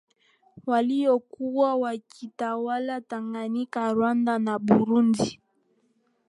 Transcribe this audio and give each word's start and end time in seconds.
waliokuwa 0.65 1.75
wakitawala 1.75 3.01
Tanganyika 3.01 3.93
Rwanda 3.93 4.39
na 4.39 4.59
Burundi 4.59 5.39